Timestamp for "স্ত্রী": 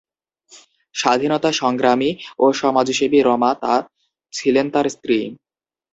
4.89-5.17